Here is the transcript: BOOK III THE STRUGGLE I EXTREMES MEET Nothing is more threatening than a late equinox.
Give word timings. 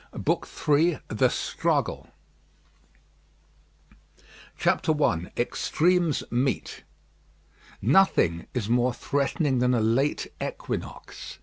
BOOK 0.17 0.47
III 0.67 0.97
THE 1.09 1.29
STRUGGLE 1.29 2.07
I 4.89 5.31
EXTREMES 5.37 6.23
MEET 6.31 6.83
Nothing 7.83 8.47
is 8.55 8.67
more 8.67 8.95
threatening 8.95 9.59
than 9.59 9.75
a 9.75 9.79
late 9.79 10.25
equinox. 10.43 11.37